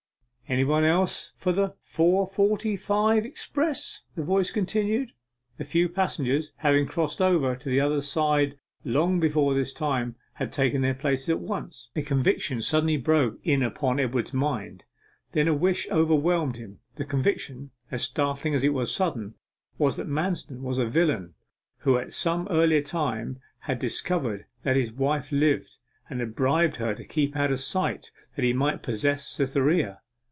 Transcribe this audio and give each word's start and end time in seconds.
'Anybody 0.53 0.87
else 0.87 1.31
for 1.37 1.53
the 1.53 1.75
four 1.81 2.27
forty 2.27 2.75
five 2.75 3.23
express?' 3.25 4.03
the 4.15 4.21
voice 4.21 4.51
continued. 4.51 5.13
The 5.57 5.63
few 5.63 5.87
passengers, 5.87 6.51
having 6.57 6.87
crossed 6.87 7.21
over 7.21 7.55
to 7.55 7.69
the 7.69 7.79
other 7.79 8.01
side 8.01 8.57
long 8.83 9.17
before 9.21 9.53
this 9.53 9.71
time, 9.71 10.17
had 10.33 10.51
taken 10.51 10.81
their 10.81 10.93
places 10.93 11.29
at 11.29 11.39
once. 11.39 11.89
A 11.95 12.01
conviction 12.01 12.61
suddenly 12.61 12.97
broke 12.97 13.39
in 13.45 13.63
upon 13.63 13.97
Edward's 13.97 14.33
mind; 14.33 14.83
then 15.31 15.47
a 15.47 15.53
wish 15.53 15.87
overwhelmed 15.89 16.57
him. 16.57 16.79
The 16.97 17.05
conviction 17.05 17.71
as 17.89 18.03
startling 18.03 18.53
as 18.53 18.61
it 18.65 18.73
was 18.73 18.93
sudden 18.93 19.35
was 19.77 19.95
that 19.95 20.07
Manston 20.09 20.63
was 20.63 20.79
a 20.79 20.85
villain, 20.85 21.33
who 21.77 21.97
at 21.97 22.11
some 22.11 22.49
earlier 22.51 22.81
time 22.81 23.39
had 23.59 23.79
discovered 23.79 24.43
that 24.63 24.75
his 24.75 24.91
wife 24.91 25.31
lived, 25.31 25.77
and 26.09 26.19
had 26.19 26.35
bribed 26.35 26.75
her 26.75 26.93
to 26.93 27.05
keep 27.05 27.37
out 27.37 27.53
of 27.53 27.59
sight, 27.61 28.11
that 28.35 28.43
he 28.43 28.51
might 28.51 28.83
possess 28.83 29.25
Cytherea. 29.25 30.01